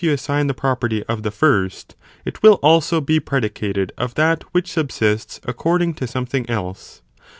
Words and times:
assign 0.09 0.47
the 0.47 0.53
property 0.55 1.03
of 1.03 1.21
the 1.21 1.29
first, 1.29 1.95
it 2.25 2.41
will 2.41 2.55
also 2.63 2.99
be 2.99 3.19
predi 3.19 3.51
cated 3.51 3.91
of 3.99 4.15
that 4.15 4.41
which 4.51 4.71
subsists 4.71 5.39
according 5.43 5.93
to 5.93 6.07
something 6.07 6.49
else. 6.49 7.03